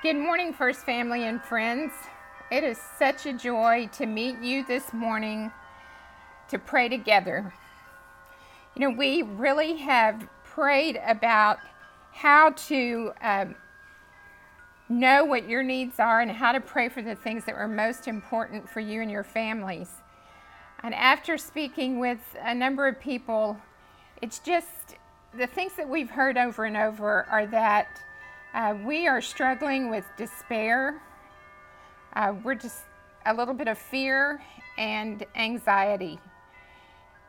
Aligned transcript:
Good 0.00 0.14
morning, 0.14 0.52
First 0.52 0.86
Family 0.86 1.24
and 1.26 1.42
friends. 1.42 1.92
It 2.52 2.62
is 2.62 2.78
such 3.00 3.26
a 3.26 3.32
joy 3.32 3.90
to 3.94 4.06
meet 4.06 4.38
you 4.40 4.64
this 4.64 4.92
morning 4.92 5.50
to 6.50 6.56
pray 6.56 6.88
together. 6.88 7.52
You 8.76 8.82
know, 8.82 8.96
we 8.96 9.22
really 9.22 9.74
have 9.78 10.28
prayed 10.44 11.00
about 11.04 11.58
how 12.12 12.50
to 12.68 13.10
um, 13.20 13.56
know 14.88 15.24
what 15.24 15.48
your 15.48 15.64
needs 15.64 15.98
are 15.98 16.20
and 16.20 16.30
how 16.30 16.52
to 16.52 16.60
pray 16.60 16.88
for 16.88 17.02
the 17.02 17.16
things 17.16 17.44
that 17.46 17.56
are 17.56 17.66
most 17.66 18.06
important 18.06 18.68
for 18.68 18.78
you 18.78 19.02
and 19.02 19.10
your 19.10 19.24
families. 19.24 19.90
And 20.84 20.94
after 20.94 21.36
speaking 21.36 21.98
with 21.98 22.20
a 22.40 22.54
number 22.54 22.86
of 22.86 23.00
people, 23.00 23.58
it's 24.22 24.38
just 24.38 24.94
the 25.36 25.48
things 25.48 25.72
that 25.76 25.88
we've 25.88 26.10
heard 26.10 26.38
over 26.38 26.64
and 26.66 26.76
over 26.76 27.24
are 27.24 27.48
that 27.48 27.88
uh, 28.54 28.74
we 28.84 29.06
are 29.06 29.20
struggling 29.20 29.90
with 29.90 30.04
despair. 30.16 31.00
Uh, 32.14 32.34
we're 32.42 32.54
just 32.54 32.82
a 33.26 33.34
little 33.34 33.54
bit 33.54 33.68
of 33.68 33.78
fear 33.78 34.40
and 34.78 35.24
anxiety. 35.34 36.18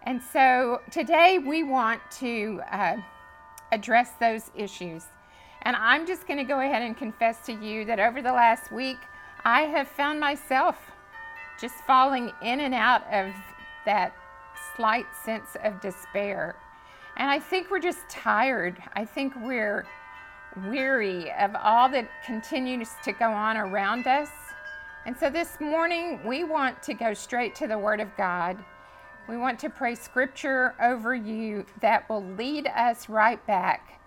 And 0.03 0.21
so 0.21 0.81
today 0.91 1.39
we 1.39 1.63
want 1.63 2.01
to 2.19 2.61
uh, 2.71 2.97
address 3.71 4.11
those 4.19 4.49
issues. 4.55 5.05
And 5.63 5.75
I'm 5.75 6.07
just 6.07 6.25
going 6.25 6.37
to 6.37 6.45
go 6.45 6.61
ahead 6.61 6.81
and 6.81 6.95
confess 6.95 7.45
to 7.47 7.53
you 7.53 7.83
that 7.85 7.99
over 7.99 8.21
the 8.21 8.31
last 8.31 8.71
week, 8.71 8.97
I 9.43 9.63
have 9.63 9.87
found 9.87 10.19
myself 10.19 10.77
just 11.59 11.75
falling 11.85 12.31
in 12.41 12.61
and 12.61 12.73
out 12.73 13.03
of 13.11 13.33
that 13.85 14.15
slight 14.75 15.05
sense 15.25 15.57
of 15.63 15.81
despair. 15.81 16.55
And 17.17 17.29
I 17.29 17.39
think 17.39 17.69
we're 17.69 17.79
just 17.79 18.07
tired. 18.07 18.81
I 18.93 19.03
think 19.03 19.33
we're 19.35 19.85
weary 20.67 21.31
of 21.33 21.55
all 21.55 21.89
that 21.89 22.09
continues 22.25 22.89
to 23.03 23.11
go 23.11 23.31
on 23.31 23.57
around 23.57 24.07
us. 24.07 24.29
And 25.05 25.17
so 25.17 25.29
this 25.29 25.59
morning, 25.59 26.19
we 26.25 26.43
want 26.43 26.81
to 26.83 26.93
go 26.93 27.13
straight 27.13 27.55
to 27.55 27.67
the 27.67 27.77
Word 27.77 27.99
of 27.99 28.15
God. 28.17 28.57
We 29.27 29.37
want 29.37 29.59
to 29.59 29.69
pray 29.69 29.95
scripture 29.95 30.75
over 30.81 31.15
you 31.15 31.65
that 31.81 32.09
will 32.09 32.23
lead 32.23 32.67
us 32.67 33.09
right 33.09 33.43
back 33.45 34.01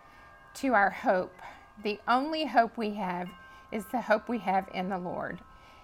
to 0.55 0.75
our 0.75 0.91
hope. 0.91 1.35
The 1.83 1.99
only 2.07 2.45
hope 2.45 2.77
we 2.77 2.91
have 2.95 3.29
is 3.71 3.85
the 3.87 4.01
hope 4.01 4.29
we 4.29 4.39
have 4.39 4.69
in 4.75 4.89
the 4.89 4.99
Lord. 4.99 5.41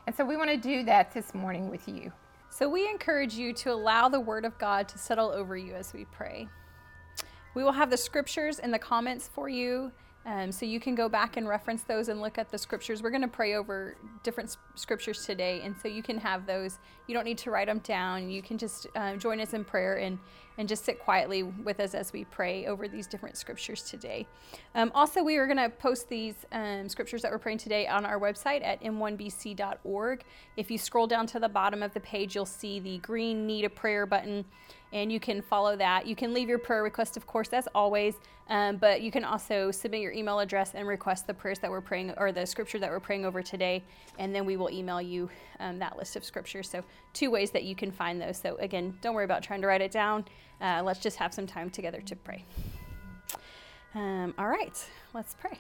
And 0.07 0.15
so 0.15 0.25
we 0.25 0.37
want 0.37 0.51
to 0.51 0.57
do 0.57 0.85
that 0.85 1.13
this 1.13 1.35
morning 1.35 1.71
with 1.71 1.89
you. 1.89 2.13
So 2.51 2.69
we 2.69 2.89
encourage 2.89 3.35
you 3.35 3.53
to 3.55 3.73
allow 3.73 4.09
the 4.09 4.21
Word 4.21 4.45
of 4.45 4.59
God 4.59 4.89
to 4.89 4.99
settle 4.99 5.31
over 5.31 5.57
you 5.57 5.75
as 5.75 5.93
we 5.93 6.05
pray. 6.07 6.49
We 7.55 7.63
will 7.65 7.73
have 7.73 7.91
the 7.91 7.97
scriptures 7.97 8.59
in 8.59 8.71
the 8.71 8.79
comments 8.79 9.29
for 9.33 9.49
you. 9.49 9.93
Um, 10.27 10.53
so 10.53 10.67
you 10.67 10.79
can 10.79 10.95
go 10.95 11.09
back 11.09 11.37
and 11.37 11.49
reference 11.49 11.83
those 11.83 12.09
and 12.09 12.21
look 12.21 12.37
at 12.39 12.51
the 12.51 12.59
scriptures. 12.59 13.03
We're 13.03 13.11
going 13.11 13.23
to 13.23 13.29
pray 13.29 13.55
over 13.55 13.97
different 14.23 14.57
scriptures 14.75 15.25
today, 15.25 15.63
and 15.63 15.75
so 15.81 15.89
you 15.89 16.03
can 16.03 16.19
have 16.19 16.47
those. 16.47 16.79
You 17.07 17.15
don't 17.15 17.25
need 17.25 17.39
to 17.39 17.51
write 17.51 17.69
them 17.69 17.79
down. 17.79 18.29
You 18.29 18.43
can 18.43 18.59
just 18.59 18.87
uh, 18.95 19.17
join 19.17 19.41
us 19.41 19.55
in 19.55 19.65
prayer 19.65 19.97
and 19.97 20.19
and 20.59 20.69
just 20.69 20.85
sit 20.85 20.99
quietly 20.99 21.45
with 21.45 21.81
us 21.81 21.95
as 21.95 22.13
we 22.13 22.25
pray 22.25 22.67
over 22.67 22.89
these 22.89 23.07
different 23.07 23.37
scriptures 23.37 23.83
today. 23.83 24.27
Um, 24.75 24.91
also, 24.95 25.23
we 25.23 25.37
are 25.37 25.47
going 25.47 25.57
to 25.57 25.71
post 25.71 26.09
these 26.09 26.35
um, 26.53 26.89
scriptures 26.89 27.23
that 27.23 27.31
we're 27.31 27.39
praying 27.39 27.59
today 27.59 27.87
on 27.87 28.05
our 28.05 28.19
website 28.19 28.65
at 28.65 28.83
m1bc.org. 28.83 30.25
If 30.57 30.71
you 30.71 30.77
scroll 30.77 31.07
down 31.07 31.27
to 31.29 31.41
the 31.41 31.49
bottom 31.49 31.83
of 31.83 31.95
the 31.95 32.01
page, 32.01 32.35
you'll 32.35 32.45
see 32.45 32.81
the 32.81 32.99
green 32.99 33.47
Need 33.47 33.65
a 33.65 33.71
Prayer 33.71 34.05
button 34.05 34.45
and 34.93 35.13
you 35.13 35.21
can 35.21 35.43
follow 35.43 35.77
that. 35.77 36.07
You 36.07 36.17
can 36.17 36.33
leave 36.33 36.49
your 36.49 36.59
prayer 36.59 36.83
request, 36.83 37.17
of 37.17 37.27
course, 37.27 37.53
as 37.53 37.69
always, 37.75 38.15
um, 38.49 38.77
but 38.77 39.03
you 39.03 39.11
can 39.11 39.25
also 39.25 39.71
submit 39.71 40.01
your 40.01 40.13
email 40.13 40.39
address 40.39 40.73
and 40.75 40.89
request 40.89 41.27
the 41.27 41.35
prayers 41.35 41.59
that 41.59 41.71
we're 41.71 41.81
praying 41.81 42.13
or 42.17 42.33
the 42.33 42.47
scripture 42.47 42.79
that 42.79 42.91
we're 42.91 43.01
praying 43.01 43.25
over 43.25 43.43
today, 43.43 43.85
and 44.19 44.35
then 44.35 44.47
we 44.47 44.57
will 44.57 44.71
email 44.71 45.01
you 45.01 45.29
um, 45.61 45.79
that 45.79 45.97
list 45.97 46.17
of 46.17 46.25
scriptures. 46.25 46.69
So, 46.69 46.83
two 47.13 47.31
ways 47.31 47.51
that 47.51 47.65
you 47.65 47.75
can 47.75 47.91
find 47.91 48.21
those. 48.21 48.39
So, 48.39 48.57
again, 48.57 48.97
don't 49.03 49.15
worry 49.15 49.25
about 49.25 49.43
trying 49.43 49.61
to 49.61 49.67
write 49.67 49.83
it 49.83 49.91
down. 49.91 50.25
Uh, 50.61 50.83
let's 50.85 51.01
just 51.01 51.17
have 51.17 51.33
some 51.33 51.47
time 51.47 51.71
together 51.71 52.01
to 52.01 52.17
pray. 52.17 52.45
Um, 53.95 54.35
all 54.39 54.49
right, 54.49 54.85
let's 55.15 55.35
pray. 55.35 55.59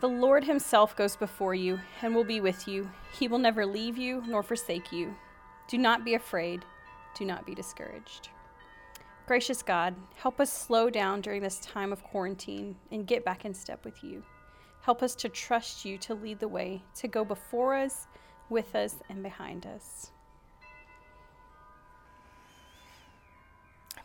The 0.00 0.08
Lord 0.08 0.44
Himself 0.44 0.94
goes 0.96 1.16
before 1.16 1.54
you 1.54 1.80
and 2.02 2.14
will 2.14 2.24
be 2.24 2.40
with 2.40 2.68
you. 2.68 2.90
He 3.18 3.28
will 3.28 3.38
never 3.38 3.64
leave 3.64 3.96
you 3.96 4.22
nor 4.26 4.42
forsake 4.42 4.92
you. 4.92 5.14
Do 5.68 5.78
not 5.78 6.04
be 6.04 6.14
afraid. 6.14 6.64
Do 7.16 7.24
not 7.24 7.46
be 7.46 7.54
discouraged. 7.54 8.28
Gracious 9.26 9.62
God, 9.62 9.94
help 10.16 10.40
us 10.40 10.52
slow 10.52 10.90
down 10.90 11.22
during 11.22 11.40
this 11.40 11.58
time 11.60 11.92
of 11.92 12.04
quarantine 12.04 12.76
and 12.90 13.06
get 13.06 13.24
back 13.24 13.46
in 13.46 13.54
step 13.54 13.82
with 13.84 14.04
you. 14.04 14.22
Help 14.82 15.02
us 15.02 15.14
to 15.14 15.30
trust 15.30 15.86
you 15.86 15.96
to 15.96 16.14
lead 16.14 16.38
the 16.38 16.48
way, 16.48 16.82
to 16.96 17.08
go 17.08 17.24
before 17.24 17.74
us, 17.74 18.06
with 18.50 18.74
us, 18.74 18.96
and 19.08 19.22
behind 19.22 19.64
us. 19.64 20.10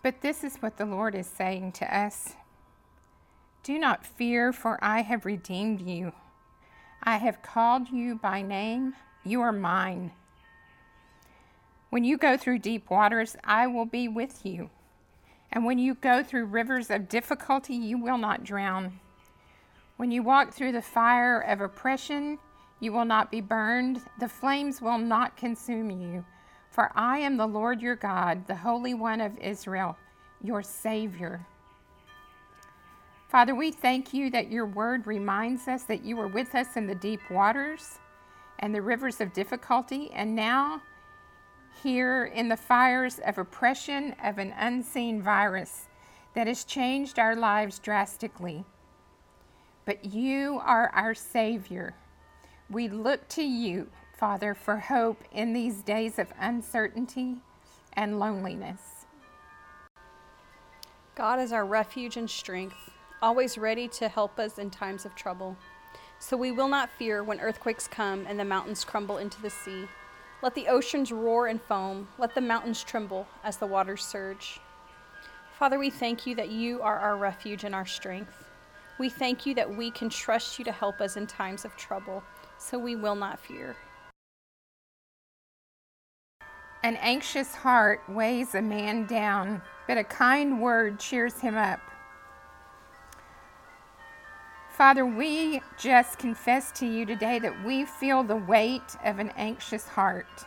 But 0.02 0.22
this 0.22 0.44
is 0.44 0.58
what 0.58 0.78
the 0.78 0.86
Lord 0.86 1.16
is 1.16 1.28
saying 1.28 1.74
to 1.74 1.98
us 1.98 2.36
Do 3.64 3.78
not 3.78 4.06
fear, 4.06 4.54
for 4.54 4.80
I 4.82 5.02
have 5.02 5.26
redeemed 5.26 5.82
you. 5.82 6.14
I 7.04 7.18
have 7.18 7.42
called 7.42 7.90
you 7.90 8.16
by 8.16 8.42
name. 8.42 8.94
You 9.24 9.42
are 9.42 9.52
mine. 9.52 10.12
When 11.90 12.04
you 12.04 12.18
go 12.18 12.38
through 12.38 12.60
deep 12.60 12.90
waters, 12.90 13.36
I 13.44 13.68
will 13.68 13.86
be 13.86 14.08
with 14.08 14.46
you. 14.46 14.70
And 15.52 15.66
when 15.66 15.80
you 15.80 15.96
go 15.96 16.24
through 16.24 16.46
rivers 16.46 16.90
of 16.90 17.10
difficulty, 17.10 17.74
you 17.74 17.98
will 17.98 18.18
not 18.18 18.44
drown. 18.44 19.00
When 19.98 20.12
you 20.12 20.24
walk 20.24 20.54
through 20.54 20.74
the 20.74 20.82
fire 20.82 21.42
of 21.42 21.62
oppression, 21.62 22.38
you 22.80 22.94
will 22.94 23.06
not 23.06 23.32
be 23.32 23.42
burned. 23.42 24.02
The 24.20 24.30
flames 24.30 24.82
will 24.82 24.98
not 24.98 25.36
consume 25.36 25.90
you. 25.90 26.24
For 26.80 26.94
I 26.96 27.18
am 27.18 27.36
the 27.36 27.46
Lord 27.46 27.82
your 27.82 27.98
God, 27.98 28.48
the 28.48 28.56
Holy 28.56 28.94
One 28.94 29.20
of 29.20 29.38
Israel, 29.38 29.98
your 30.42 30.64
Savior. 30.64 31.46
Father, 33.28 33.54
we 33.54 33.70
thank 33.70 34.14
you 34.14 34.30
that 34.30 34.50
your 34.50 34.66
word 34.66 35.06
reminds 35.06 35.68
us 35.68 35.84
that 35.84 36.06
you 36.06 36.16
were 36.16 36.30
with 36.30 36.56
us 36.56 36.78
in 36.78 36.88
the 36.88 36.96
deep 36.96 37.20
waters 37.30 38.00
and 38.60 38.74
the 38.74 38.82
rivers 38.82 39.20
of 39.20 39.34
difficulty, 39.34 40.10
and 40.14 40.34
now 40.34 40.82
here 41.84 42.32
in 42.34 42.48
the 42.48 42.56
fires 42.56 43.20
of 43.26 43.38
oppression 43.38 44.16
of 44.24 44.38
an 44.38 44.54
unseen 44.58 45.22
virus 45.22 45.90
that 46.34 46.48
has 46.48 46.64
changed 46.64 47.20
our 47.20 47.36
lives 47.36 47.80
drastically. 47.80 48.64
But 49.84 50.06
you 50.06 50.62
are 50.64 50.88
our 50.96 51.14
Savior. 51.14 51.94
We 52.70 52.88
look 52.88 53.28
to 53.32 53.44
you, 53.44 53.90
Father, 54.20 54.54
for 54.54 54.78
hope 54.78 55.24
in 55.32 55.54
these 55.54 55.82
days 55.82 56.20
of 56.20 56.34
uncertainty 56.40 57.38
and 57.94 58.20
loneliness. 58.20 59.06
God 61.16 61.40
is 61.40 61.52
our 61.52 61.66
refuge 61.66 62.18
and 62.18 62.30
strength, 62.30 62.92
always 63.22 63.58
ready 63.58 63.88
to 63.88 64.10
help 64.10 64.38
us 64.38 64.60
in 64.60 64.70
times 64.70 65.06
of 65.06 65.16
trouble. 65.16 65.58
So 66.20 66.36
we 66.36 66.52
will 66.52 66.68
not 66.68 66.92
fear 66.92 67.24
when 67.24 67.40
earthquakes 67.40 67.88
come 67.88 68.26
and 68.28 68.40
the 68.40 68.46
mountains 68.46 68.84
crumble 68.84 69.18
into 69.18 69.42
the 69.42 69.50
sea 69.50 69.88
let 70.42 70.56
the 70.56 70.70
oceans 70.70 71.12
roar 71.12 71.48
and 71.48 71.62
foam. 71.62 72.08
Let 72.18 72.34
the 72.34 72.42
mountains 72.42 72.82
tremble 72.82 73.28
as 73.44 73.58
the 73.58 73.68
waters 73.68 74.06
surge. 74.06 74.62
Father, 75.58 75.78
we 75.78 75.90
thank 75.90 76.26
you 76.26 76.34
that 76.36 76.50
you 76.50 76.82
are 76.82 76.98
our 76.98 77.18
refuge 77.18 77.66
and 77.66 77.76
our 77.76 77.86
strength. 77.86 78.46
We 78.98 79.10
thank 79.10 79.46
you 79.46 79.54
that 79.56 79.76
we 79.76 79.92
can 79.92 80.10
trust 80.10 80.58
you 80.58 80.64
to 80.66 80.72
help 80.72 81.02
us 81.02 81.18
in 81.18 81.28
times 81.28 81.66
of 81.66 81.76
trouble, 81.76 82.24
so 82.58 82.80
we 82.80 82.96
will 82.96 83.16
not 83.16 83.40
fear. 83.40 83.76
An 86.82 86.96
anxious 86.98 87.54
heart 87.54 88.02
weighs 88.08 88.56
a 88.56 88.62
man 88.62 89.06
down, 89.06 89.62
but 89.86 89.98
a 89.98 90.04
kind 90.04 90.62
word 90.62 90.98
cheers 90.98 91.40
him 91.40 91.56
up. 91.56 91.82
Father, 94.78 95.06
we 95.06 95.62
just 95.78 96.18
confess 96.18 96.72
to 96.72 96.86
you 96.86 97.06
today 97.06 97.38
that 97.40 97.66
we 97.66 97.84
feel 97.84 98.24
the 98.24 98.38
weight 98.38 98.96
of 99.04 99.20
an 99.20 99.30
anxious 99.36 99.86
heart. 99.90 100.46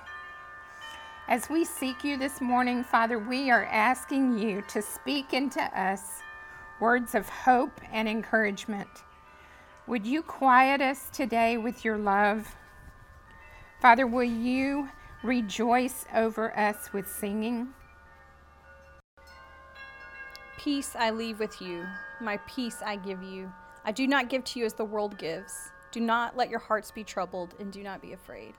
As 1.29 1.51
we 1.51 1.67
seek 1.67 2.03
you 2.03 2.17
this 2.17 2.41
morning, 2.41 2.83
Father, 2.83 3.19
we 3.19 3.51
are 3.51 3.67
asking 3.67 4.39
you 4.39 4.63
to 4.69 4.81
speak 4.81 5.35
into 5.35 5.61
us 5.79 6.23
words 6.81 7.15
of 7.15 7.29
hope 7.29 7.79
and 7.93 8.09
encouragement. 8.09 8.89
Would 9.87 10.07
you 10.07 10.23
quiet 10.23 10.81
us 10.81 11.11
today 11.13 11.59
with 11.59 11.85
your 11.85 11.99
love? 11.99 12.57
Father, 13.81 14.07
will 14.07 14.25
you 14.25 14.89
rejoice 15.23 16.05
over 16.15 16.57
us 16.59 16.93
with 16.93 17.09
singing? 17.09 17.69
Peace 20.59 20.95
I 20.97 21.11
leave 21.11 21.39
with 21.39 21.61
you, 21.61 21.85
my 22.21 22.37
peace 22.49 22.83
I 22.85 22.97
give 22.97 23.23
you. 23.23 23.53
I 23.85 23.93
do 23.93 24.07
not 24.07 24.29
give 24.29 24.45
to 24.45 24.61
you 24.61 24.65
as 24.65 24.75
the 24.75 24.85
world 24.85 25.19
gives. 25.19 25.71
Do 25.91 26.01
not 26.01 26.37
let 26.37 26.51
your 26.51 26.61
hearts 26.61 26.91
be 26.91 27.05
troubled, 27.05 27.55
and 27.59 27.73
do 27.73 27.83
not 27.83 28.01
be 28.01 28.13
afraid. 28.13 28.55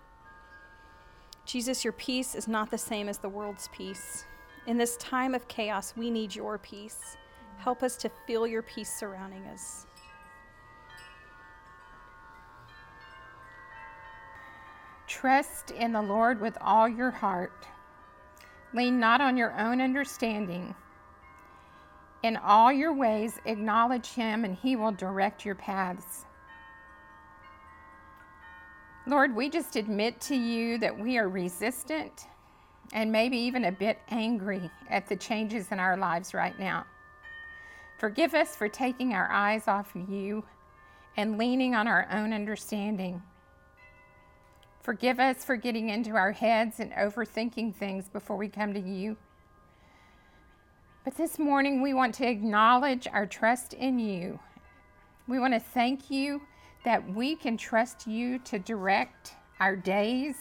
Jesus, 1.46 1.84
your 1.84 1.94
peace 1.94 2.36
is 2.36 2.48
not 2.48 2.72
the 2.72 2.78
same 2.78 3.10
as 3.10 3.18
the 3.18 3.30
world's 3.30 3.70
peace. 3.74 4.26
In 4.68 4.78
this 4.78 4.98
time 4.98 5.34
of 5.34 5.48
chaos, 5.48 5.94
we 5.98 6.10
need 6.10 6.36
your 6.36 6.58
peace. 6.58 7.18
Help 7.58 7.84
us 7.84 7.96
to 7.98 8.12
feel 8.28 8.46
your 8.46 8.62
peace 8.62 8.94
surrounding 8.94 9.44
us. 9.48 9.86
Trust 15.14 15.70
in 15.70 15.94
the 15.94 16.02
Lord 16.02 16.42
with 16.42 16.58
all 16.60 16.90
your 16.90 17.12
heart. 17.12 17.68
Lean 18.74 19.00
not 19.00 19.22
on 19.22 19.38
your 19.38 19.54
own 19.60 19.80
understanding. 19.80 20.74
In 22.24 22.36
all 22.36 22.74
your 22.74 22.92
ways, 22.92 23.40
acknowledge 23.46 24.08
him, 24.08 24.44
and 24.44 24.56
he 24.56 24.76
will 24.76 24.92
direct 24.92 25.46
your 25.46 25.54
paths. 25.54 26.26
Lord, 29.06 29.36
we 29.36 29.52
just 29.52 29.76
admit 29.76 30.20
to 30.22 30.36
you 30.36 30.80
that 30.80 30.98
we 30.98 31.20
are 31.20 31.30
resistant 31.30 32.26
and 32.92 33.12
maybe 33.12 33.38
even 33.38 33.66
a 33.66 33.72
bit 33.72 34.00
angry 34.10 34.72
at 34.90 35.08
the 35.08 35.16
changes 35.16 35.72
in 35.72 35.80
our 35.80 35.96
lives 35.96 36.34
right 36.34 36.58
now. 36.58 36.88
Forgive 38.00 38.34
us 38.34 38.56
for 38.56 38.68
taking 38.68 39.14
our 39.14 39.32
eyes 39.32 39.68
off 39.68 39.96
of 39.96 40.10
you 40.10 40.44
and 41.18 41.38
leaning 41.38 41.76
on 41.76 41.88
our 41.88 42.08
own 42.12 42.34
understanding. 42.34 43.22
Forgive 44.84 45.18
us 45.18 45.46
for 45.46 45.56
getting 45.56 45.88
into 45.90 46.12
our 46.12 46.34
heads 46.34 46.82
and 46.82 46.92
overthinking 46.92 47.74
things 47.74 48.10
before 48.10 48.36
we 48.36 48.50
come 48.50 48.74
to 48.74 48.82
you. 48.82 49.16
But 51.06 51.16
this 51.16 51.40
morning, 51.40 51.82
we 51.82 51.94
want 51.94 52.14
to 52.16 52.28
acknowledge 52.28 53.08
our 53.08 53.26
trust 53.26 53.74
in 53.74 53.98
you. 53.98 54.40
We 55.26 55.40
want 55.40 55.54
to 55.54 55.60
thank 55.62 56.12
you 56.12 56.42
that 56.84 57.14
we 57.14 57.38
can 57.38 57.56
trust 57.56 58.08
you 58.08 58.40
to 58.40 58.60
direct 58.60 59.36
our 59.62 59.78
days, 59.78 60.36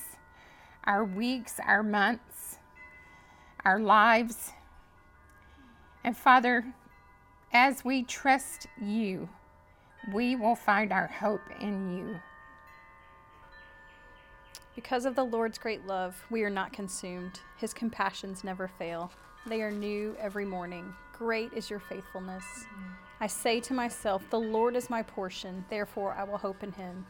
our 0.84 1.04
weeks, 1.04 1.60
our 1.64 1.84
months, 1.84 2.58
our 3.64 3.78
lives. 3.78 4.50
And 6.02 6.16
Father, 6.16 6.64
as 7.52 7.84
we 7.84 8.02
trust 8.02 8.66
you, 8.80 9.28
we 10.12 10.34
will 10.34 10.56
find 10.56 10.92
our 10.92 11.06
hope 11.06 11.42
in 11.60 11.96
you. 11.96 12.20
Because 14.74 15.04
of 15.04 15.14
the 15.14 15.24
Lord's 15.24 15.58
great 15.58 15.86
love, 15.86 16.16
we 16.30 16.42
are 16.44 16.50
not 16.50 16.72
consumed. 16.72 17.40
His 17.58 17.74
compassions 17.74 18.42
never 18.42 18.68
fail. 18.68 19.12
They 19.46 19.60
are 19.60 19.70
new 19.70 20.16
every 20.18 20.46
morning. 20.46 20.94
Great 21.12 21.52
is 21.52 21.68
your 21.68 21.78
faithfulness. 21.78 22.44
I 23.20 23.26
say 23.26 23.60
to 23.60 23.74
myself, 23.74 24.22
The 24.30 24.40
Lord 24.40 24.74
is 24.74 24.88
my 24.88 25.02
portion, 25.02 25.64
therefore 25.68 26.12
I 26.12 26.24
will 26.24 26.38
hope 26.38 26.62
in 26.62 26.72
him. 26.72 27.04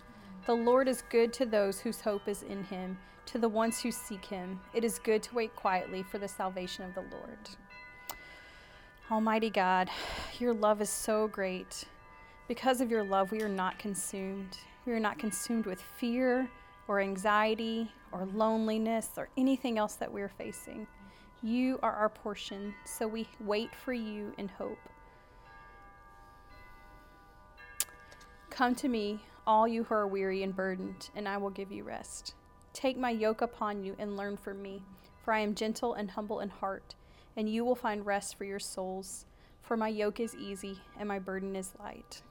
The 0.45 0.55
Lord 0.55 0.89
is 0.89 1.05
good 1.09 1.33
to 1.35 1.47
those 1.47 1.79
whose 1.79 2.01
hope 2.01 2.27
is 2.27 2.43
in 2.43 2.65
him, 2.65 2.99
to 3.27 3.39
the 3.39 3.49
ones 3.49 3.81
who 3.81 3.93
seek 3.93 4.25
him. 4.25 4.59
It 4.75 4.83
is 4.83 4.99
good 4.99 5.23
to 5.23 5.35
wait 5.35 5.55
quietly 5.55 6.03
for 6.03 6.19
the 6.19 6.27
salvation 6.27 6.85
of 6.85 6.95
the 6.95 7.17
Lord. 7.17 7.39
Almighty 9.09 9.51
God, 9.51 9.89
your 10.41 10.53
love 10.53 10.81
is 10.81 10.91
so 10.91 11.29
great. 11.29 11.85
Because 12.49 12.81
of 12.81 12.91
your 12.91 13.05
love, 13.05 13.31
we 13.31 13.41
are 13.41 13.49
not 13.49 13.79
consumed. 13.79 14.59
We 14.85 14.93
are 14.93 15.01
not 15.01 15.21
consumed 15.21 15.67
with 15.67 15.81
fear 15.81 16.51
or 16.89 17.01
anxiety 17.01 17.91
or 18.13 18.27
loneliness 18.35 19.11
or 19.17 19.29
anything 19.37 19.79
else 19.79 19.95
that 19.95 20.13
we're 20.13 20.29
facing. 20.29 20.87
You 21.43 21.79
are 21.83 21.93
our 21.93 22.09
portion, 22.09 22.75
so 22.85 23.09
we 23.09 23.27
wait 23.41 23.75
for 23.75 23.93
you 23.93 24.33
in 24.39 24.49
hope. 24.49 24.79
Come 28.51 28.75
to 28.77 28.89
me, 28.89 29.21
all 29.47 29.67
you 29.67 29.85
who 29.85 29.95
are 29.95 30.07
weary 30.07 30.43
and 30.43 30.55
burdened, 30.55 31.11
and 31.17 31.27
I 31.27 31.39
will 31.39 31.51
give 31.51 31.73
you 31.73 31.85
rest. 31.85 32.35
Take 32.73 32.97
my 32.97 33.11
yoke 33.11 33.43
upon 33.43 33.83
you 33.83 33.97
and 33.99 34.17
learn 34.17 34.37
from 34.37 34.63
me, 34.63 34.83
for 35.25 35.33
I 35.33 35.41
am 35.41 35.55
gentle 35.55 35.95
and 35.95 36.11
humble 36.11 36.41
in 36.41 36.49
heart, 36.49 36.95
and 37.37 37.49
you 37.49 37.65
will 37.65 37.75
find 37.75 38.07
rest 38.07 38.37
for 38.37 38.45
your 38.45 38.61
souls. 38.61 39.27
For 39.63 39.77
my 39.77 39.89
yoke 39.89 40.21
is 40.21 40.35
easy 40.35 40.81
and 40.99 41.09
my 41.09 41.19
burden 41.19 41.57
is 41.57 41.73
light. 41.79 42.23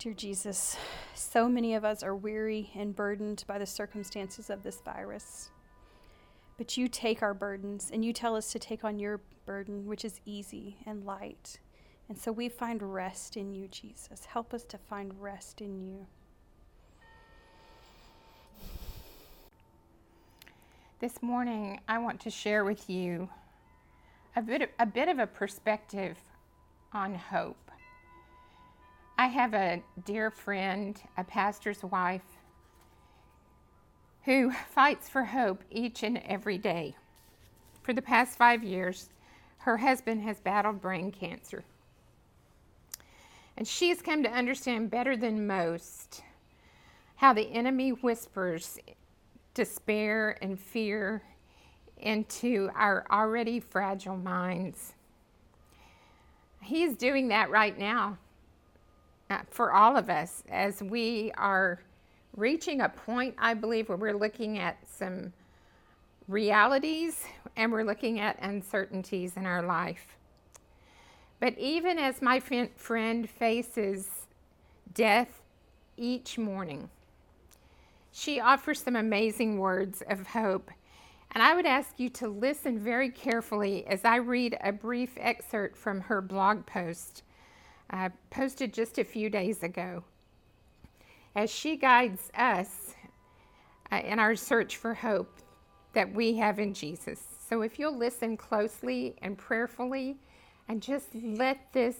Dear 0.00 0.14
Jesus, 0.14 0.78
so 1.12 1.46
many 1.46 1.74
of 1.74 1.84
us 1.84 2.02
are 2.02 2.16
weary 2.16 2.70
and 2.74 2.96
burdened 2.96 3.44
by 3.46 3.58
the 3.58 3.66
circumstances 3.66 4.48
of 4.48 4.62
this 4.62 4.80
virus. 4.80 5.50
But 6.56 6.78
you 6.78 6.88
take 6.88 7.22
our 7.22 7.34
burdens 7.34 7.90
and 7.92 8.02
you 8.02 8.14
tell 8.14 8.34
us 8.34 8.50
to 8.52 8.58
take 8.58 8.82
on 8.82 8.98
your 8.98 9.20
burden, 9.44 9.84
which 9.84 10.06
is 10.06 10.22
easy 10.24 10.78
and 10.86 11.04
light. 11.04 11.58
And 12.08 12.16
so 12.16 12.32
we 12.32 12.48
find 12.48 12.82
rest 12.94 13.36
in 13.36 13.52
you, 13.52 13.68
Jesus. 13.68 14.24
Help 14.24 14.54
us 14.54 14.64
to 14.64 14.78
find 14.78 15.12
rest 15.20 15.60
in 15.60 15.78
you. 15.78 16.06
This 21.00 21.22
morning, 21.22 21.78
I 21.86 21.98
want 21.98 22.20
to 22.20 22.30
share 22.30 22.64
with 22.64 22.88
you 22.88 23.28
a 24.34 24.40
bit 24.40 24.62
of, 24.62 24.70
a 24.78 24.86
bit 24.86 25.10
of 25.10 25.18
a 25.18 25.26
perspective 25.26 26.16
on 26.94 27.14
hope. 27.16 27.69
I 29.30 29.32
have 29.34 29.54
a 29.54 29.80
dear 30.06 30.28
friend, 30.32 31.00
a 31.16 31.22
pastor's 31.22 31.84
wife, 31.84 32.40
who 34.24 34.50
fights 34.50 35.08
for 35.08 35.22
hope 35.22 35.62
each 35.70 36.02
and 36.02 36.18
every 36.26 36.58
day. 36.58 36.96
For 37.84 37.92
the 37.92 38.02
past 38.02 38.36
five 38.36 38.64
years, 38.64 39.10
her 39.58 39.76
husband 39.76 40.22
has 40.22 40.40
battled 40.40 40.80
brain 40.80 41.12
cancer. 41.12 41.62
And 43.56 43.68
she 43.68 43.90
has 43.90 44.02
come 44.02 44.24
to 44.24 44.28
understand 44.28 44.90
better 44.90 45.16
than 45.16 45.46
most 45.46 46.24
how 47.14 47.32
the 47.32 47.52
enemy 47.52 47.90
whispers 47.90 48.80
despair 49.54 50.38
and 50.42 50.58
fear 50.58 51.22
into 51.98 52.68
our 52.74 53.06
already 53.12 53.60
fragile 53.60 54.16
minds. 54.16 54.94
He's 56.60 56.96
doing 56.96 57.28
that 57.28 57.48
right 57.48 57.78
now 57.78 58.18
for 59.50 59.72
all 59.72 59.96
of 59.96 60.10
us 60.10 60.42
as 60.50 60.82
we 60.82 61.32
are 61.36 61.80
reaching 62.36 62.80
a 62.80 62.88
point, 62.88 63.34
I 63.38 63.54
believe, 63.54 63.88
where 63.88 63.98
we're 63.98 64.16
looking 64.16 64.58
at 64.58 64.78
some 64.88 65.32
realities 66.28 67.24
and 67.56 67.72
we're 67.72 67.84
looking 67.84 68.20
at 68.20 68.38
uncertainties 68.40 69.36
in 69.36 69.46
our 69.46 69.62
life. 69.62 70.16
But 71.40 71.58
even 71.58 71.98
as 71.98 72.22
my 72.22 72.40
friend 72.40 73.28
faces 73.28 74.26
death 74.94 75.42
each 75.96 76.38
morning, 76.38 76.90
she 78.12 78.40
offers 78.40 78.82
some 78.82 78.96
amazing 78.96 79.58
words 79.58 80.02
of 80.08 80.28
hope. 80.28 80.70
And 81.32 81.42
I 81.42 81.54
would 81.54 81.66
ask 81.66 81.98
you 81.98 82.08
to 82.10 82.28
listen 82.28 82.78
very 82.78 83.08
carefully 83.08 83.86
as 83.86 84.04
I 84.04 84.16
read 84.16 84.58
a 84.62 84.72
brief 84.72 85.12
excerpt 85.16 85.76
from 85.76 86.00
her 86.02 86.20
blog 86.20 86.66
post 86.66 87.22
posted 88.30 88.72
just 88.72 88.98
a 88.98 89.04
few 89.04 89.28
days 89.30 89.62
ago. 89.62 90.04
As 91.34 91.50
she 91.50 91.76
guides 91.76 92.30
us 92.34 92.94
uh, 93.92 93.96
in 94.04 94.18
our 94.18 94.36
search 94.36 94.76
for 94.76 94.94
hope 94.94 95.40
that 95.92 96.12
we 96.12 96.34
have 96.34 96.58
in 96.58 96.72
Jesus. 96.72 97.20
So 97.48 97.62
if 97.62 97.78
you'll 97.78 97.96
listen 97.96 98.36
closely 98.36 99.16
and 99.22 99.36
prayerfully 99.36 100.16
and 100.68 100.80
just 100.80 101.08
let 101.14 101.72
this 101.72 101.96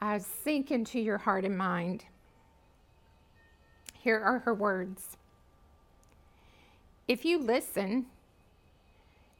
uh, 0.00 0.18
sink 0.18 0.70
into 0.70 0.98
your 0.98 1.18
heart 1.18 1.44
and 1.44 1.56
mind. 1.56 2.04
Here 3.94 4.18
are 4.18 4.40
her 4.40 4.54
words. 4.54 5.16
If 7.06 7.24
you 7.24 7.38
listen, 7.38 8.06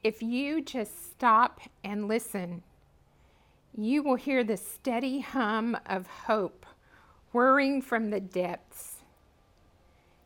if 0.03 0.23
you 0.23 0.63
just 0.63 1.11
stop 1.11 1.61
and 1.85 2.09
listen, 2.09 2.63
you 3.77 4.03
will 4.03 4.17
hear 4.17 4.43
the 4.43 4.57
steady 4.57 5.21
hum 5.21 5.77
of 5.87 6.07
hope 6.07 6.67
whirring 7.33 7.83
from 7.83 8.11
the 8.11 8.21
depths. 8.21 8.97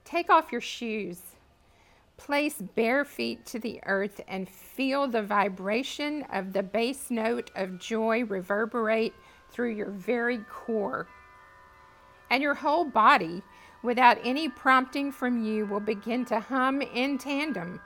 Take 0.04 0.30
off 0.30 0.52
your 0.52 0.60
shoes, 0.60 1.20
place 2.16 2.62
bare 2.74 3.04
feet 3.04 3.44
to 3.46 3.58
the 3.58 3.80
earth, 3.84 4.20
and 4.28 4.48
feel 4.48 5.08
the 5.08 5.22
vibration 5.22 6.22
of 6.32 6.52
the 6.52 6.62
bass 6.62 7.10
note 7.10 7.50
of 7.54 7.78
joy 7.78 8.24
reverberate 8.24 9.14
through 9.50 9.74
your 9.74 9.90
very 9.90 10.38
core. 10.38 11.08
And 12.30 12.42
your 12.42 12.54
whole 12.54 12.84
body, 12.84 13.42
without 13.82 14.18
any 14.24 14.48
prompting 14.48 15.12
from 15.12 15.44
you, 15.44 15.66
will 15.66 15.80
begin 15.80 16.24
to 16.26 16.40
hum 16.40 16.80
in 16.80 17.18
tandem, 17.18 17.80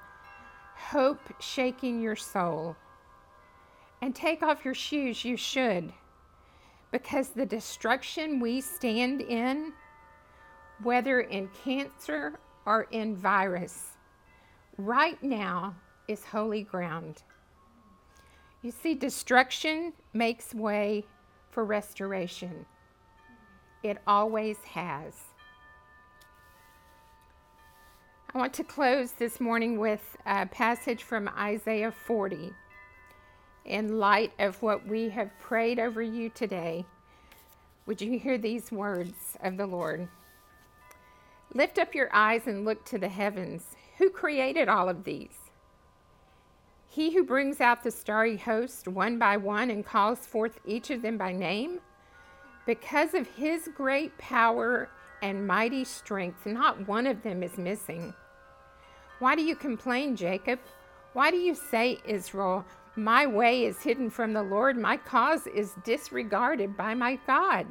hope 0.76 1.32
shaking 1.40 2.00
your 2.00 2.16
soul 2.16 2.76
and 4.02 4.14
take 4.14 4.42
off 4.42 4.64
your 4.64 4.74
shoes, 4.74 5.24
you 5.24 5.36
should. 5.36 5.92
Because 6.92 7.28
the 7.30 7.46
destruction 7.46 8.40
we 8.40 8.60
stand 8.60 9.20
in, 9.20 9.72
whether 10.82 11.20
in 11.20 11.48
cancer 11.64 12.38
or 12.64 12.86
in 12.90 13.16
virus, 13.16 13.92
right 14.78 15.20
now 15.22 15.74
is 16.08 16.24
holy 16.24 16.62
ground. 16.62 17.22
You 18.62 18.70
see, 18.70 18.94
destruction 18.94 19.92
makes 20.12 20.54
way 20.54 21.04
for 21.50 21.64
restoration. 21.64 22.66
It 23.82 23.98
always 24.06 24.58
has. 24.64 25.14
I 28.34 28.38
want 28.38 28.52
to 28.54 28.64
close 28.64 29.12
this 29.12 29.40
morning 29.40 29.78
with 29.78 30.16
a 30.26 30.46
passage 30.46 31.04
from 31.04 31.30
Isaiah 31.38 31.92
40 31.92 32.52
in 33.66 33.98
light 33.98 34.32
of 34.38 34.62
what 34.62 34.86
we 34.86 35.08
have 35.10 35.38
prayed 35.40 35.78
over 35.78 36.00
you 36.00 36.30
today, 36.30 36.86
would 37.84 38.00
you 38.00 38.18
hear 38.18 38.38
these 38.38 38.72
words 38.72 39.36
of 39.42 39.56
the 39.56 39.66
Lord? 39.66 40.08
Lift 41.54 41.78
up 41.78 41.94
your 41.94 42.08
eyes 42.12 42.46
and 42.46 42.64
look 42.64 42.84
to 42.86 42.98
the 42.98 43.08
heavens. 43.08 43.76
Who 43.98 44.10
created 44.10 44.68
all 44.68 44.88
of 44.88 45.04
these? 45.04 45.36
He 46.88 47.12
who 47.12 47.24
brings 47.24 47.60
out 47.60 47.82
the 47.82 47.90
starry 47.90 48.36
host 48.36 48.88
one 48.88 49.18
by 49.18 49.36
one 49.36 49.70
and 49.70 49.84
calls 49.84 50.20
forth 50.20 50.58
each 50.64 50.90
of 50.90 51.02
them 51.02 51.18
by 51.18 51.32
name, 51.32 51.80
because 52.66 53.14
of 53.14 53.28
his 53.28 53.68
great 53.74 54.16
power 54.18 54.88
and 55.22 55.46
mighty 55.46 55.84
strength, 55.84 56.46
not 56.46 56.88
one 56.88 57.06
of 57.06 57.22
them 57.22 57.42
is 57.42 57.58
missing. 57.58 58.12
Why 59.18 59.34
do 59.36 59.42
you 59.42 59.54
complain, 59.54 60.16
Jacob? 60.16 60.58
Why 61.12 61.30
do 61.30 61.36
you 61.36 61.54
say, 61.54 61.98
Israel, 62.04 62.64
my 62.96 63.26
way 63.26 63.64
is 63.64 63.82
hidden 63.82 64.10
from 64.10 64.32
the 64.32 64.42
Lord, 64.42 64.76
my 64.76 64.96
cause 64.96 65.46
is 65.46 65.74
disregarded 65.84 66.76
by 66.76 66.94
my 66.94 67.18
God? 67.26 67.66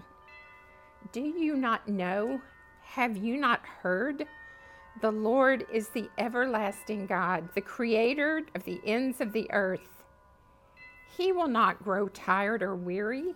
Do 1.12 1.22
you 1.22 1.56
not 1.56 1.88
know? 1.88 2.42
Have 2.84 3.18
you 3.18 3.38
not 3.38 3.62
heard? 3.66 4.26
The 5.02 5.12
Lord 5.12 5.66
is 5.72 5.90
the 5.90 6.10
everlasting 6.18 7.08
God, 7.08 7.50
the 7.56 7.62
creator 7.62 8.44
of 8.54 8.64
the 8.64 8.80
ends 8.86 9.20
of 9.20 9.34
the 9.34 9.52
earth. 9.52 10.04
He 11.18 11.32
will 11.32 11.48
not 11.48 11.84
grow 11.84 12.08
tired 12.08 12.62
or 12.62 12.76
weary, 12.76 13.34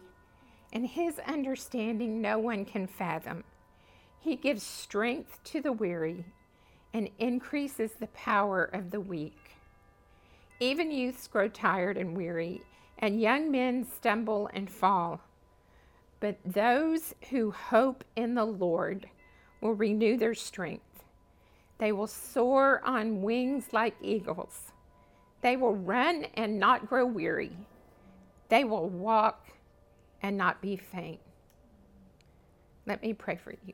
and 0.72 0.86
his 0.86 1.20
understanding 1.20 2.22
no 2.22 2.38
one 2.40 2.66
can 2.66 2.88
fathom. 2.88 3.44
He 4.20 4.36
gives 4.36 4.64
strength 4.64 5.40
to 5.46 5.62
the 5.62 5.72
weary 5.72 6.26
and 6.94 7.10
increases 7.20 7.94
the 7.94 8.08
power 8.08 8.66
of 8.66 8.92
the 8.92 9.00
weak. 9.00 9.49
Even 10.60 10.92
youths 10.92 11.28
grow 11.28 11.48
tired 11.48 11.98
and 11.98 12.18
weary, 12.18 12.62
and 12.98 13.22
young 13.22 13.50
men 13.50 13.86
stumble 13.86 14.50
and 14.54 14.70
fall. 14.70 15.22
But 16.20 16.38
those 16.46 17.16
who 17.30 17.52
hope 17.52 18.04
in 18.18 18.36
the 18.36 18.46
Lord 18.46 19.08
will 19.62 19.74
renew 19.74 20.18
their 20.18 20.34
strength. 20.34 20.84
They 21.78 21.94
will 21.94 22.08
soar 22.08 22.82
on 22.84 23.22
wings 23.22 23.68
like 23.72 23.96
eagles. 24.02 24.74
They 25.42 25.56
will 25.56 25.76
run 25.76 26.26
and 26.34 26.60
not 26.60 26.90
grow 26.90 27.06
weary. 27.06 27.56
They 28.50 28.66
will 28.66 28.90
walk 28.90 29.48
and 30.22 30.38
not 30.38 30.62
be 30.62 30.76
faint. 30.76 31.22
Let 32.86 33.02
me 33.02 33.14
pray 33.14 33.38
for 33.38 33.52
you. 33.66 33.74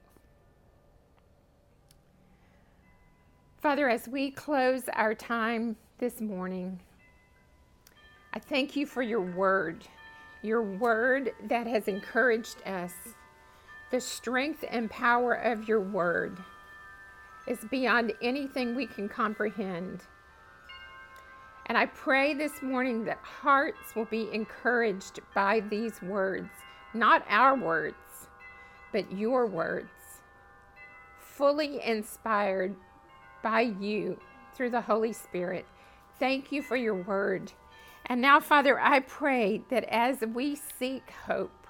Father, 3.59 3.89
as 3.89 4.07
we 4.07 4.29
close 4.29 4.83
our 4.93 5.15
time 5.15 5.77
this 5.97 6.19
morning, 6.19 6.77
I 8.33 8.39
thank 8.39 8.75
you 8.75 8.85
for 8.85 9.01
your 9.01 9.21
word, 9.21 9.87
your 10.41 10.61
word 10.61 11.31
that 11.47 11.67
has 11.67 11.87
encouraged 11.87 12.57
us, 12.65 12.91
the 13.91 14.01
strength 14.01 14.65
and 14.69 14.91
power 14.91 15.33
of 15.35 15.69
your 15.69 15.79
word 15.79 16.37
is 17.47 17.59
beyond 17.71 18.11
anything 18.21 18.75
we 18.75 18.87
can 18.87 19.07
comprehend. 19.07 20.01
And 21.67 21.77
I 21.77 21.85
pray 21.85 22.33
this 22.33 22.61
morning 22.61 23.05
that 23.05 23.19
hearts 23.19 23.95
will 23.95 24.05
be 24.05 24.29
encouraged 24.33 25.21
by 25.33 25.61
these 25.61 26.01
words, 26.01 26.49
not 26.93 27.23
our 27.29 27.55
words, 27.55 27.95
but 28.91 29.09
your 29.13 29.47
words, 29.47 29.89
fully 31.19 31.81
inspired 31.81 32.75
by 33.41 33.61
you 33.61 34.19
through 34.53 34.71
the 34.71 34.81
Holy 34.81 35.13
Spirit. 35.13 35.65
Thank 36.19 36.51
you 36.51 36.61
for 36.61 36.75
your 36.75 36.95
word. 36.95 37.51
And 38.05 38.21
now, 38.21 38.39
Father, 38.39 38.79
I 38.79 38.99
pray 38.99 39.61
that 39.69 39.83
as 39.85 40.21
we 40.21 40.55
seek 40.55 41.09
hope, 41.09 41.67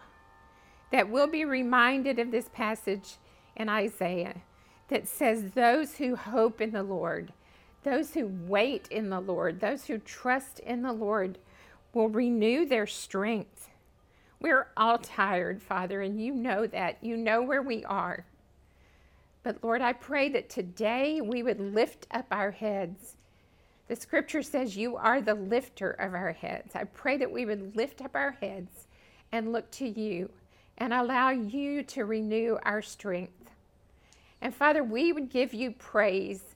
that 0.91 1.09
we'll 1.09 1.27
be 1.27 1.45
reminded 1.45 2.19
of 2.19 2.31
this 2.31 2.49
passage 2.49 3.17
in 3.55 3.69
Isaiah 3.69 4.41
that 4.89 5.07
says, 5.07 5.51
Those 5.51 5.95
who 5.95 6.15
hope 6.15 6.61
in 6.61 6.71
the 6.71 6.83
Lord, 6.83 7.33
those 7.83 8.13
who 8.13 8.27
wait 8.47 8.87
in 8.89 9.09
the 9.09 9.19
Lord, 9.19 9.59
those 9.59 9.85
who 9.85 9.97
trust 9.97 10.59
in 10.59 10.81
the 10.81 10.93
Lord 10.93 11.37
will 11.93 12.09
renew 12.09 12.65
their 12.65 12.87
strength. 12.87 13.69
We're 14.39 14.67
all 14.75 14.97
tired, 14.97 15.61
Father, 15.61 16.01
and 16.01 16.21
you 16.21 16.33
know 16.33 16.67
that. 16.67 16.97
You 17.01 17.17
know 17.17 17.41
where 17.41 17.61
we 17.61 17.83
are. 17.85 18.25
But 19.43 19.63
Lord, 19.63 19.81
I 19.81 19.93
pray 19.93 20.29
that 20.29 20.49
today 20.49 21.21
we 21.21 21.41
would 21.41 21.59
lift 21.59 22.07
up 22.11 22.25
our 22.31 22.51
heads. 22.51 23.15
The 23.87 23.95
scripture 23.95 24.41
says 24.41 24.75
you 24.75 24.95
are 24.95 25.21
the 25.21 25.35
lifter 25.35 25.91
of 25.91 26.13
our 26.13 26.31
heads. 26.31 26.75
I 26.75 26.85
pray 26.85 27.17
that 27.17 27.31
we 27.31 27.45
would 27.45 27.75
lift 27.75 28.01
up 28.01 28.15
our 28.15 28.31
heads 28.31 28.87
and 29.31 29.51
look 29.51 29.69
to 29.71 29.87
you 29.87 30.29
and 30.77 30.93
allow 30.93 31.29
you 31.29 31.83
to 31.83 32.05
renew 32.05 32.57
our 32.63 32.81
strength. 32.81 33.51
And 34.41 34.53
Father, 34.53 34.83
we 34.83 35.13
would 35.13 35.29
give 35.29 35.53
you 35.53 35.71
praise 35.71 36.55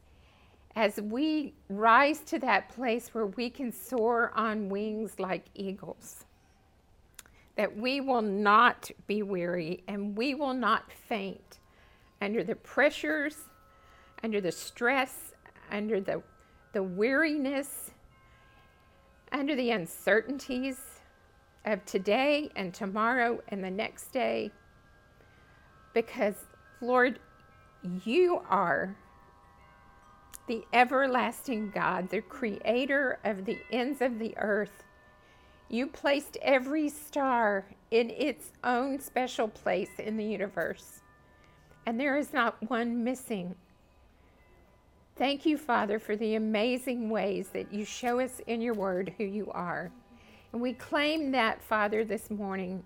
as 0.75 0.99
we 1.01 1.53
rise 1.69 2.19
to 2.21 2.39
that 2.39 2.69
place 2.69 3.13
where 3.13 3.25
we 3.25 3.49
can 3.49 3.71
soar 3.71 4.31
on 4.35 4.69
wings 4.69 5.19
like 5.19 5.45
eagles. 5.55 6.25
That 7.55 7.75
we 7.75 8.01
will 8.01 8.21
not 8.21 8.89
be 9.07 9.21
weary 9.23 9.83
and 9.87 10.17
we 10.17 10.35
will 10.35 10.53
not 10.53 10.91
faint 10.91 11.59
under 12.21 12.43
the 12.43 12.55
pressures, 12.55 13.35
under 14.23 14.41
the 14.41 14.51
stress, 14.51 15.33
under 15.71 15.99
the, 15.99 16.21
the 16.73 16.83
weariness, 16.83 17.91
under 19.31 19.55
the 19.55 19.71
uncertainties 19.71 20.79
of 21.65 21.83
today 21.85 22.49
and 22.55 22.73
tomorrow 22.73 23.39
and 23.49 23.63
the 23.63 23.69
next 23.69 24.11
day. 24.11 24.51
Because, 25.93 26.35
Lord, 26.81 27.19
you 28.05 28.41
are 28.49 28.95
the 30.47 30.63
everlasting 30.73 31.71
God, 31.71 32.09
the 32.09 32.21
creator 32.21 33.19
of 33.23 33.45
the 33.45 33.59
ends 33.71 34.01
of 34.01 34.17
the 34.17 34.35
earth. 34.37 34.83
You 35.69 35.85
placed 35.85 36.37
every 36.41 36.89
star 36.89 37.65
in 37.91 38.09
its 38.09 38.51
own 38.63 38.99
special 38.99 39.47
place 39.47 39.91
in 39.99 40.17
the 40.17 40.25
universe, 40.25 41.01
and 41.85 41.99
there 41.99 42.17
is 42.17 42.33
not 42.33 42.57
one 42.69 43.03
missing. 43.03 43.55
Thank 45.19 45.45
you, 45.45 45.57
Father, 45.57 45.99
for 45.99 46.15
the 46.15 46.35
amazing 46.35 47.09
ways 47.09 47.49
that 47.49 47.73
you 47.73 47.83
show 47.83 48.21
us 48.21 48.39
in 48.47 48.61
your 48.61 48.73
word 48.73 49.13
who 49.17 49.25
you 49.25 49.51
are. 49.51 49.91
And 50.53 50.61
we 50.61 50.71
claim 50.71 51.31
that, 51.31 51.61
Father, 51.61 52.05
this 52.05 52.31
morning. 52.31 52.81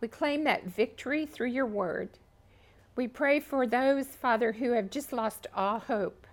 We 0.00 0.08
claim 0.08 0.44
that 0.44 0.64
victory 0.64 1.26
through 1.26 1.48
your 1.48 1.66
word. 1.66 2.08
We 2.96 3.06
pray 3.06 3.38
for 3.38 3.66
those, 3.66 4.06
Father, 4.06 4.50
who 4.50 4.70
have 4.72 4.88
just 4.88 5.12
lost 5.12 5.46
all 5.54 5.78
hope. 5.78 6.26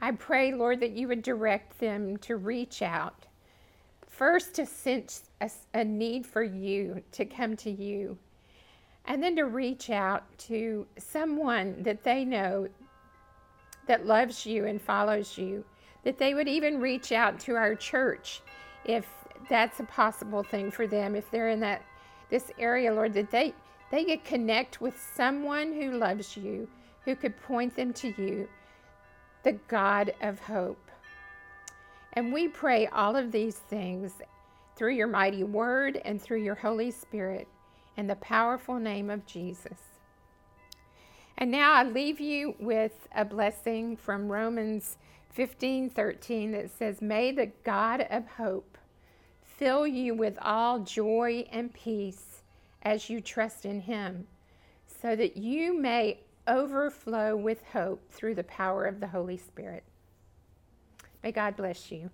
I 0.00 0.12
pray, 0.12 0.54
Lord, 0.54 0.80
that 0.80 0.92
you 0.92 1.06
would 1.06 1.20
direct 1.20 1.78
them 1.78 2.16
to 2.18 2.36
reach 2.36 2.80
out. 2.80 3.26
First, 4.08 4.54
to 4.54 4.64
sense 4.64 5.28
a, 5.42 5.50
a, 5.74 5.84
need 5.84 6.24
for 6.24 6.42
you, 6.42 7.02
to 7.12 7.26
come 7.26 7.56
to 7.56 7.70
you. 7.70 8.16
And 9.04 9.22
then 9.22 9.36
to 9.36 9.44
reach 9.44 9.90
out 9.90 10.24
to 10.48 10.86
someone 10.96 11.82
that 11.82 12.04
they 12.04 12.24
know 12.24 12.68
that 13.86 14.06
loves 14.06 14.46
you 14.46 14.66
and 14.66 14.80
follows 14.80 15.36
you. 15.36 15.64
That 16.04 16.18
they 16.18 16.34
would 16.34 16.48
even 16.48 16.80
reach 16.80 17.12
out 17.12 17.38
to 17.40 17.54
our 17.54 17.74
church 17.74 18.42
if 18.84 19.06
that's 19.48 19.80
a 19.80 19.84
possible 19.84 20.42
thing 20.42 20.70
for 20.70 20.86
them, 20.86 21.14
if 21.14 21.30
they're 21.30 21.50
in 21.50 21.60
that 21.60 21.82
this 22.30 22.50
area, 22.58 22.92
Lord, 22.92 23.12
that 23.14 23.30
they 23.30 23.54
they 23.90 24.04
could 24.04 24.24
connect 24.24 24.80
with 24.80 24.98
someone 25.14 25.72
who 25.72 25.98
loves 25.98 26.36
you, 26.36 26.66
who 27.04 27.14
could 27.14 27.36
point 27.42 27.76
them 27.76 27.92
to 27.94 28.08
you, 28.20 28.48
the 29.42 29.52
God 29.68 30.14
of 30.22 30.40
hope. 30.40 30.90
And 32.14 32.32
we 32.32 32.48
pray 32.48 32.86
all 32.86 33.16
of 33.16 33.32
these 33.32 33.56
things 33.56 34.14
through 34.76 34.94
your 34.94 35.08
mighty 35.08 35.44
word 35.44 36.00
and 36.04 36.20
through 36.20 36.42
your 36.42 36.54
Holy 36.54 36.90
Spirit 36.90 37.48
in 37.96 38.06
the 38.06 38.16
powerful 38.16 38.78
name 38.78 39.10
of 39.10 39.26
Jesus. 39.26 39.91
And 41.38 41.50
now 41.50 41.72
I 41.72 41.84
leave 41.84 42.20
you 42.20 42.54
with 42.58 43.08
a 43.14 43.24
blessing 43.24 43.96
from 43.96 44.30
Romans 44.30 44.98
15 45.30 45.90
13 45.90 46.52
that 46.52 46.70
says, 46.70 47.00
May 47.00 47.32
the 47.32 47.50
God 47.64 48.06
of 48.10 48.26
hope 48.26 48.78
fill 49.42 49.86
you 49.86 50.14
with 50.14 50.38
all 50.40 50.80
joy 50.80 51.46
and 51.50 51.72
peace 51.72 52.42
as 52.82 53.08
you 53.08 53.20
trust 53.20 53.64
in 53.64 53.80
Him, 53.80 54.26
so 55.00 55.16
that 55.16 55.36
you 55.36 55.78
may 55.78 56.20
overflow 56.48 57.36
with 57.36 57.62
hope 57.72 58.10
through 58.10 58.34
the 58.34 58.44
power 58.44 58.84
of 58.84 59.00
the 59.00 59.06
Holy 59.06 59.38
Spirit. 59.38 59.84
May 61.22 61.32
God 61.32 61.56
bless 61.56 61.90
you. 61.92 62.10